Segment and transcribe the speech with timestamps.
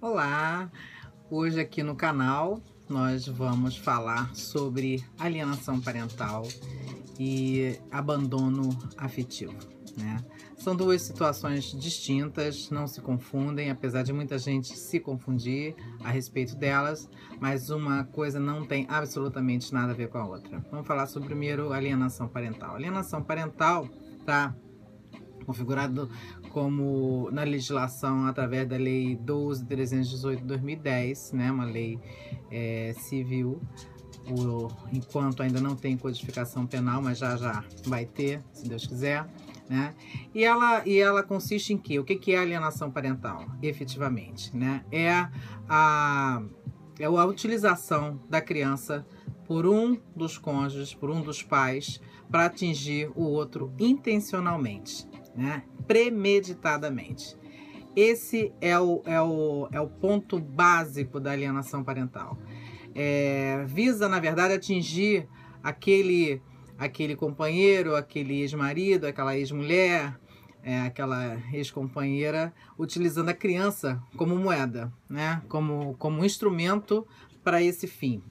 [0.00, 0.70] Olá!
[1.28, 6.46] Hoje aqui no canal nós vamos falar sobre alienação parental
[7.18, 9.58] e abandono afetivo.
[9.96, 10.24] Né?
[10.56, 15.74] São duas situações distintas, não se confundem, apesar de muita gente se confundir
[16.04, 17.10] a respeito delas,
[17.40, 20.64] mas uma coisa não tem absolutamente nada a ver com a outra.
[20.70, 22.76] Vamos falar sobre primeiro alienação parental.
[22.76, 23.88] Alienação parental
[24.24, 24.54] tá
[25.48, 26.10] configurado
[26.50, 31.98] como na legislação através da Lei 12.318 de 2010, né, uma lei
[32.50, 33.58] é, civil,
[34.30, 39.26] o, enquanto ainda não tem codificação penal, mas já já vai ter, se Deus quiser.
[39.70, 39.94] Né?
[40.34, 41.98] E, ela, e ela consiste em quê?
[41.98, 44.54] O que, que é alienação parental, efetivamente?
[44.54, 44.82] Né?
[44.90, 45.28] É,
[45.68, 46.42] a,
[46.98, 49.06] é a utilização da criança
[49.46, 55.07] por um dos cônjuges, por um dos pais, para atingir o outro intencionalmente
[55.38, 55.62] né?
[55.86, 57.36] premeditadamente.
[57.94, 62.36] Esse é o, é, o, é o ponto básico da alienação parental.
[62.94, 65.28] É, visa, na verdade, atingir
[65.62, 66.42] aquele,
[66.76, 70.18] aquele companheiro, aquele ex-marido, aquela ex-mulher,
[70.62, 75.40] é, aquela ex-companheira, utilizando a criança como moeda, né?
[75.48, 77.06] como, como instrumento
[77.44, 78.22] para esse fim.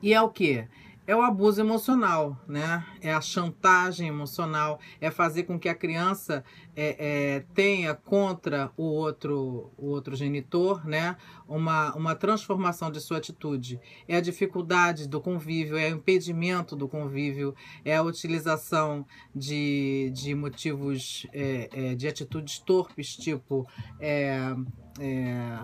[0.00, 0.66] E é o que?
[1.06, 2.84] É o abuso emocional, né?
[3.00, 8.84] É a chantagem emocional, é fazer com que a criança é, é, tenha contra o
[8.84, 11.16] outro, o outro genitor, né?
[11.48, 13.80] Uma, uma transformação de sua atitude.
[14.08, 17.54] É a dificuldade do convívio, é o impedimento do convívio,
[17.84, 23.66] é a utilização de, de motivos, é, é de atitudes torpes, tipo
[24.00, 24.54] é,
[24.98, 25.58] é,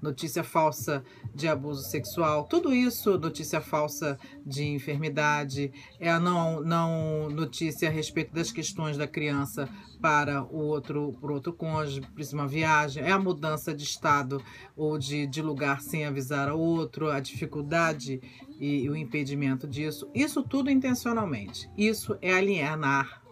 [0.00, 1.04] notícia falsa
[1.34, 7.92] de abuso sexual, tudo isso, notícia falsa de enfermidade, é a não, não notícia a
[7.92, 9.68] respeito das questões da criança
[10.00, 14.42] para o outro, para outro cônjuge, uma viagem, é a mudança de estado
[14.76, 18.20] ou de, de lugar sem avisar ao outro, a dificuldade
[18.58, 21.70] e, e o impedimento disso, isso tudo intencionalmente.
[21.76, 23.22] Isso é alienar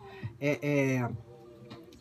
[0.41, 1.11] é, é,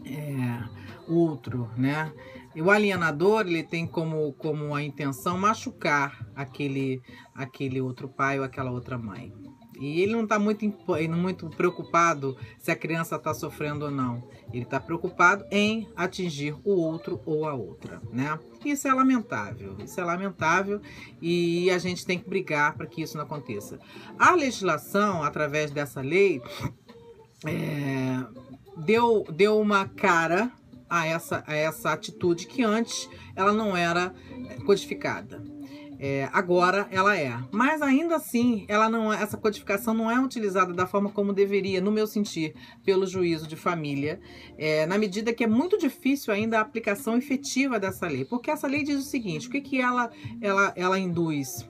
[0.05, 0.63] é,
[1.09, 2.13] outro, né?
[2.55, 7.01] E o alienador, ele tem como, como a intenção machucar aquele,
[7.33, 9.33] aquele outro pai ou aquela outra mãe.
[9.79, 10.65] E ele não está muito,
[11.09, 14.21] muito preocupado se a criança está sofrendo ou não.
[14.51, 18.37] Ele está preocupado em atingir o outro ou a outra, né?
[18.65, 19.77] Isso é lamentável.
[19.79, 20.81] Isso é lamentável
[21.21, 23.79] e a gente tem que brigar para que isso não aconteça.
[24.17, 26.41] A legislação, através dessa lei,
[27.45, 28.25] é,
[28.75, 30.51] deu, deu uma cara
[30.89, 34.13] a essa, a essa atitude que antes ela não era
[34.65, 35.41] codificada.
[36.01, 37.37] É, agora ela é.
[37.51, 41.81] Mas ainda assim, ela não, é, essa codificação não é utilizada da forma como deveria,
[41.81, 42.55] no meu sentir,
[42.85, 44.21] pelo juízo de família,
[44.57, 48.23] é, na medida que é muito difícil ainda a aplicação efetiva dessa lei.
[48.23, 51.67] Porque essa lei diz o seguinte: o que, que ela, ela, ela induz?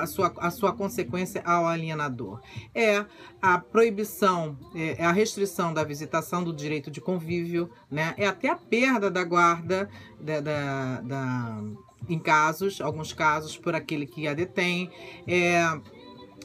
[0.00, 2.40] A sua, a sua consequência ao alienador.
[2.74, 3.04] É
[3.40, 8.14] a proibição, é, é a restrição da visitação do direito de convívio, né?
[8.16, 9.88] é até a perda da guarda
[10.20, 11.62] da, da, da
[12.08, 14.90] em casos, alguns casos, por aquele que a detém,
[15.26, 15.62] é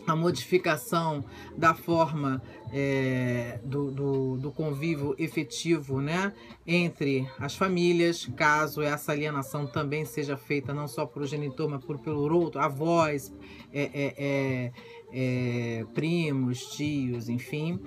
[0.05, 1.23] a modificação
[1.57, 2.41] da forma
[2.71, 6.33] é, do, do, do, convívio efetivo né,
[6.65, 11.99] entre as famílias, caso essa alienação também seja feita não só por genitor, mas por
[11.99, 13.31] pelo outro, avós,
[13.71, 14.71] é, é, é,
[15.13, 17.79] é primos, tios, enfim,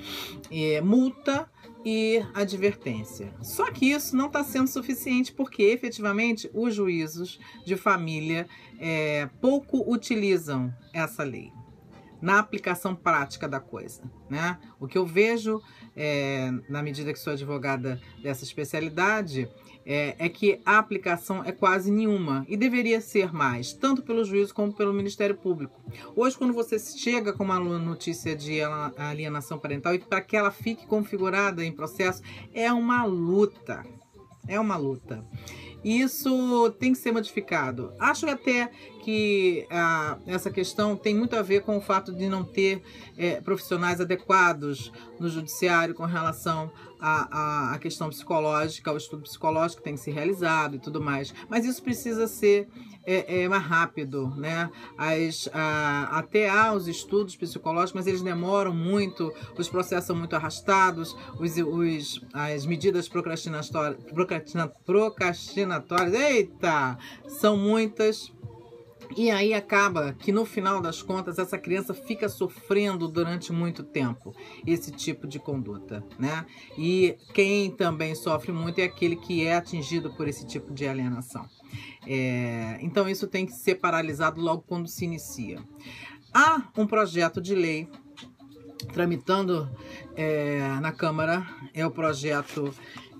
[0.50, 1.50] é, multa
[1.84, 3.34] e advertência.
[3.42, 8.48] Só que isso não está sendo suficiente porque efetivamente os juízos de família
[9.40, 11.50] pouco utilizam essa lei
[12.20, 14.02] na aplicação prática da coisa.
[14.28, 14.58] Né?
[14.80, 15.62] O que eu vejo,
[15.94, 19.48] é, na medida que sou advogada dessa especialidade,
[19.84, 24.52] é, é, que a aplicação é quase nenhuma e deveria ser mais, tanto pelo juízo
[24.52, 25.80] como pelo Ministério Público.
[26.16, 28.60] Hoje, quando você chega com uma notícia de
[28.96, 32.20] alienação parental e para que ela fique configurada em processo,
[32.52, 33.84] é uma luta.
[34.48, 35.24] É uma luta.
[35.86, 37.92] Isso tem que ser modificado.
[38.00, 38.72] Acho até
[39.04, 42.82] que ah, essa questão tem muito a ver com o fato de não ter
[43.16, 44.90] é, profissionais adequados
[45.20, 50.74] no judiciário com relação à, questão psicológica, ao estudo psicológico que tem que ser realizado
[50.74, 51.32] e tudo mais.
[51.48, 52.66] Mas isso precisa ser
[53.06, 54.68] é, é mais rápido, né?
[54.98, 60.34] As, a, até há os estudos psicológicos, mas eles demoram muito, os processos são muito
[60.34, 64.02] arrastados, os, os, as medidas procrastinatórias,
[65.80, 68.32] procrastinatórias, eita, são muitas
[69.16, 74.34] e aí acaba que no final das contas essa criança fica sofrendo durante muito tempo
[74.66, 76.44] esse tipo de conduta, né?
[76.76, 81.46] E quem também sofre muito é aquele que é atingido por esse tipo de alienação.
[82.04, 85.62] É, então isso tem que ser paralisado logo quando se inicia.
[86.34, 87.88] Há um projeto de lei
[88.92, 89.70] tramitando
[90.16, 92.74] é, na Câmara, é o projeto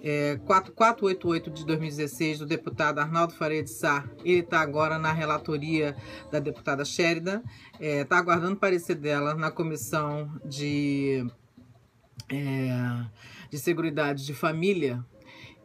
[0.09, 4.09] é, 4488 de 2016 do deputado Arnaldo Faria de Sá.
[4.25, 5.97] Ele está agora na relatoria
[6.31, 7.43] da deputada Sheridan,
[7.73, 11.27] está é, tá aguardando parecer dela na comissão de,
[12.29, 13.05] é,
[13.51, 15.05] de Seguridade de Família.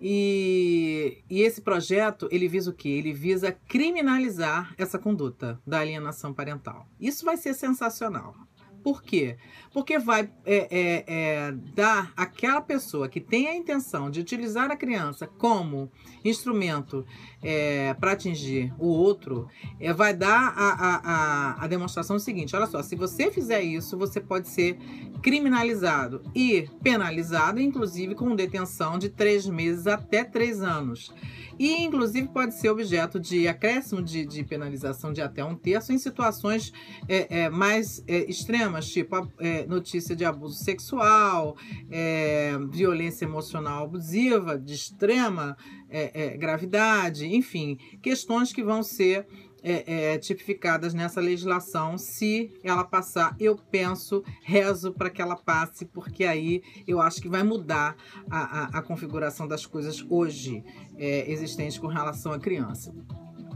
[0.02, 2.90] E, e esse projeto, ele visa o quê?
[2.90, 6.88] Ele visa criminalizar essa conduta da alienação parental.
[7.00, 8.34] Isso vai ser sensacional.
[8.84, 9.38] Por quê?
[9.74, 14.76] Porque vai é, é, é, dar àquela pessoa que tem a intenção de utilizar a
[14.76, 15.92] criança como
[16.26, 17.06] instrumento
[17.42, 19.48] é, para atingir o outro,
[19.80, 23.98] é, vai dar a, a, a, a demonstração seguinte: olha só, se você fizer isso,
[23.98, 24.78] você pode ser
[25.22, 31.14] criminalizado e penalizado, inclusive com detenção de três meses até três anos
[31.62, 35.98] e inclusive pode ser objeto de acréscimo de, de penalização de até um terço em
[36.00, 36.74] situações
[37.08, 41.58] é, é, mais é, extremas, tipo é, notícia de abuso sexual,
[41.90, 45.58] é, violência emocional abusiva de extrema
[45.90, 49.26] é, gravidade, enfim, questões que vão ser
[49.64, 51.98] é, é, tipificadas nessa legislação.
[51.98, 57.30] Se ela passar, eu penso, rezo para que ela passe, porque aí eu acho que
[57.30, 57.96] vai mudar
[58.30, 60.64] a, a, a configuração das coisas hoje
[60.98, 62.94] é, existentes com relação à criança.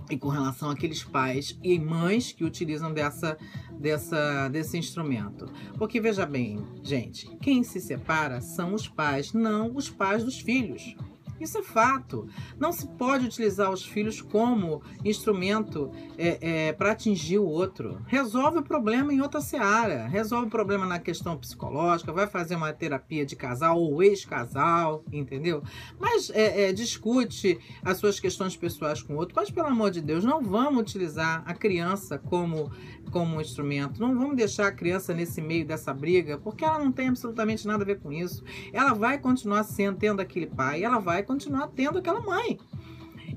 [0.09, 3.37] E com relação àqueles pais e mães que utilizam dessa,
[3.79, 5.47] dessa, desse instrumento.
[5.77, 10.95] Porque veja bem, gente, quem se separa são os pais, não os pais dos filhos.
[11.39, 12.27] Isso é fato.
[12.57, 18.01] Não se pode utilizar os filhos como instrumento é, é, para atingir o outro.
[18.07, 20.07] Resolve o problema em outra seara.
[20.07, 25.61] Resolve o problema na questão psicológica, vai fazer uma terapia de casal ou ex-casal, entendeu?
[25.99, 29.35] Mas é, é discute as suas questões pessoais com o outro.
[29.35, 32.71] Mas, pelo amor de Deus, não vamos utilizar a criança como
[33.11, 34.01] como um instrumento.
[34.01, 37.83] Não vamos deixar a criança nesse meio dessa briga, porque ela não tem absolutamente nada
[37.83, 38.43] a ver com isso.
[38.73, 42.59] Ela vai continuar sendo tendo aquele pai, ela vai continuar tendo aquela mãe.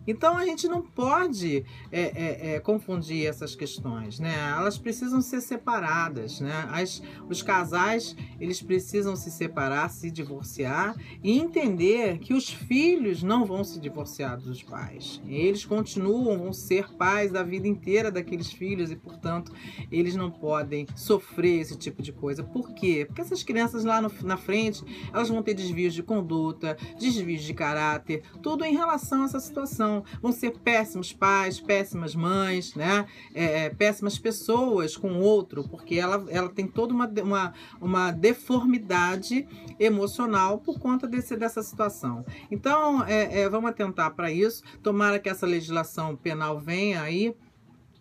[0.09, 4.35] Então a gente não pode é, é, é, confundir essas questões, né?
[4.57, 6.69] Elas precisam ser separadas, né?
[6.73, 13.45] As, os casais eles precisam se separar, se divorciar e entender que os filhos não
[13.45, 15.21] vão se divorciar dos pais.
[15.27, 19.53] Eles continuam vão ser pais da vida inteira daqueles filhos e, portanto,
[19.93, 22.43] eles não podem sofrer esse tipo de coisa.
[22.43, 23.05] Por quê?
[23.07, 24.83] Porque essas crianças lá no, na frente
[25.13, 29.98] elas vão ter desvios de conduta, desvios de caráter, tudo em relação a essa situação
[30.21, 33.07] vão ser péssimos pais, péssimas mães, né?
[33.35, 39.47] É, é, péssimas pessoas com outro, porque ela, ela tem toda uma, uma, uma deformidade
[39.79, 42.25] emocional por conta desse, dessa situação.
[42.51, 44.63] Então, é, é vamos atentar para isso.
[44.83, 47.35] Tomara que essa legislação penal venha aí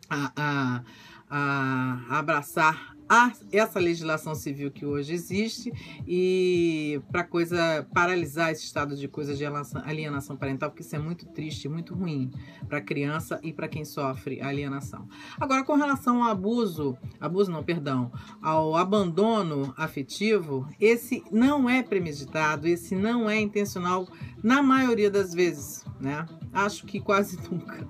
[0.10, 0.84] a, a,
[1.30, 5.72] a abraçar a essa legislação civil que hoje existe
[6.08, 11.26] e para coisa paralisar esse estado de coisas de alienação parental, porque isso é muito
[11.28, 12.32] triste, muito ruim
[12.68, 15.08] para a criança e para quem sofre alienação.
[15.40, 18.12] Agora, com relação ao abuso, abuso não, perdão,
[18.42, 24.08] ao abandono afetivo, esse não é premeditado, esse não é intencional
[24.44, 26.26] na maioria das vezes, né?
[26.52, 27.88] Acho que quase nunca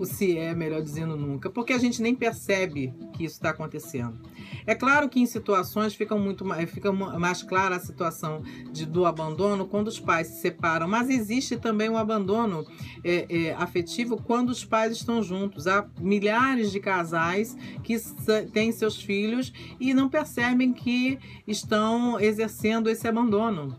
[0.00, 4.18] o se é, melhor dizendo nunca, porque a gente nem percebe que isso está acontecendo.
[4.66, 8.42] É claro que em situações fica muito fica mais clara a situação
[8.72, 12.66] de, do abandono quando os pais se separam, mas existe também um abandono
[13.04, 15.66] é, é, afetivo quando os pais estão juntos.
[15.66, 17.96] Há milhares de casais que
[18.52, 23.78] têm seus filhos e não percebem que estão exercendo esse abandono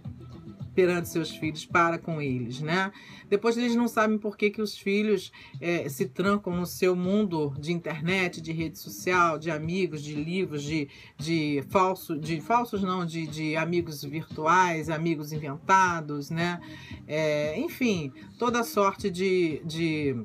[0.73, 2.91] perante seus filhos para com eles, né?
[3.29, 7.53] Depois eles não sabem por que, que os filhos é, se trancam no seu mundo
[7.59, 10.87] de internet, de rede social, de amigos, de livros, de,
[11.17, 16.59] de, falso, de falsos não, de, de amigos virtuais, amigos inventados, né?
[17.07, 20.15] É, enfim, toda sorte de, de,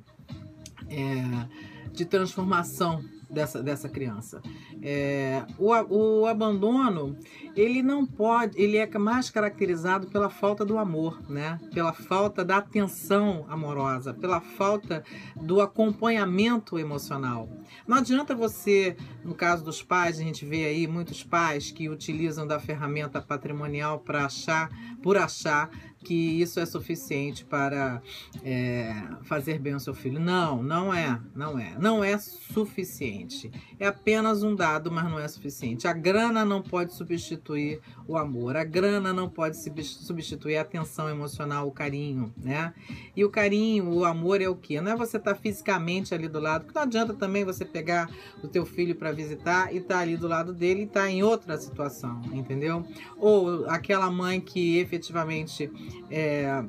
[0.89, 4.41] é, de transformação dessa, dessa criança.
[4.83, 7.17] É, o, o abandono,
[7.55, 11.59] ele não pode, ele é mais caracterizado pela falta do amor, né?
[11.73, 15.03] Pela falta da atenção amorosa, pela falta
[15.35, 17.49] do acompanhamento emocional.
[17.87, 22.47] Não adianta você, no caso dos pais, a gente vê aí muitos pais que utilizam
[22.47, 24.71] da ferramenta patrimonial para achar,
[25.03, 25.69] por achar
[26.07, 28.01] que isso é suficiente para
[28.45, 30.21] é, fazer bem ao seu filho.
[30.21, 31.77] Não, não é, não é.
[31.81, 33.51] Não é suficiente.
[33.81, 35.89] É apenas um dado, mas não é suficiente.
[35.89, 38.57] A grana não pode substituir o amor.
[38.57, 42.73] A grana não pode substituir a atenção emocional, o carinho, né?
[43.17, 44.81] E o carinho, o amor é o quê?
[44.81, 48.09] Não é você estar tá fisicamente ali do lado, não adianta também você pegar
[48.45, 51.57] o teu filho para visitar e tá ali do lado dele e tá em outra
[51.57, 52.85] situação, entendeu?
[53.17, 55.71] Ou aquela mãe que efetivamente
[56.11, 56.63] é,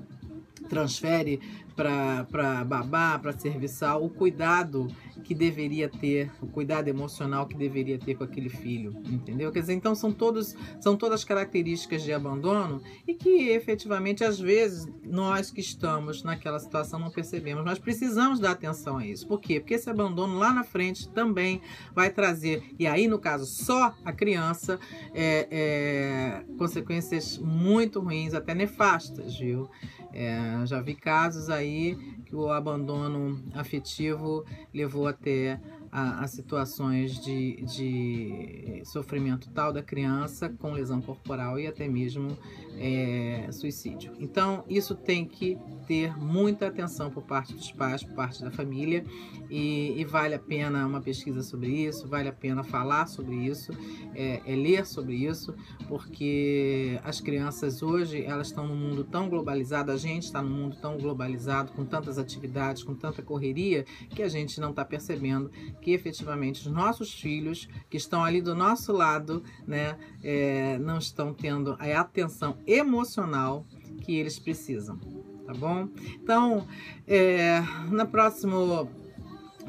[0.70, 1.40] transfere
[1.76, 4.88] para babá, para serviçal, o cuidado
[5.24, 9.52] que deveria ter, o cuidado emocional que deveria ter com aquele filho, entendeu?
[9.52, 14.88] Quer dizer, então são todos são todas características de abandono e que efetivamente às vezes
[15.04, 19.28] nós que estamos naquela situação não percebemos, mas precisamos dar atenção a isso.
[19.28, 19.60] Por quê?
[19.60, 21.62] Porque esse abandono lá na frente também
[21.94, 24.80] vai trazer, e aí no caso só a criança,
[25.14, 29.70] é, é, consequências muito ruins, até nefastas, viu?
[30.14, 31.98] É, já vi casos aí
[32.28, 34.44] que o abandono afetivo
[34.74, 35.60] levou até
[35.98, 42.38] a, a situações de, de, sofrimento tal da criança com lesão corporal e até mesmo
[42.78, 44.14] é, suicídio.
[44.20, 49.04] Então, isso tem que ter muita atenção por parte dos pais, por parte da família,
[49.50, 53.72] e, e vale a pena uma pesquisa sobre isso, vale a pena falar sobre isso,
[54.14, 55.56] é, é ler sobre isso,
[55.88, 60.78] porque as crianças hoje elas estão num mundo tão globalizado, a gente está num mundo
[60.80, 65.50] tão globalizado, com tantas atividades, com tanta correria, que a gente não está percebendo
[65.82, 71.34] que efetivamente os nossos filhos que estão ali do nosso lado, né, é, não estão
[71.34, 73.66] tendo a atenção emocional
[74.02, 74.98] que eles precisam,
[75.46, 75.90] tá bom?
[76.22, 76.68] Então,
[77.08, 79.07] é, na próximo no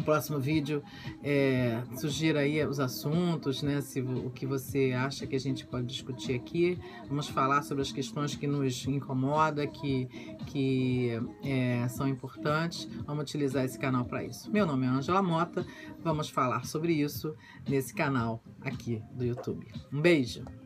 [0.03, 0.83] próximo vídeo
[1.23, 3.81] é, sugira aí os assuntos, né?
[3.81, 6.79] Se, o que você acha que a gente pode discutir aqui.
[7.09, 10.07] Vamos falar sobre as questões que nos incomodam, que,
[10.47, 11.11] que
[11.45, 12.89] é, são importantes.
[13.07, 14.51] Vamos utilizar esse canal para isso.
[14.51, 15.67] Meu nome é Angela Mota.
[16.03, 17.35] Vamos falar sobre isso
[17.69, 19.67] nesse canal aqui do YouTube.
[19.93, 20.58] Um beijo!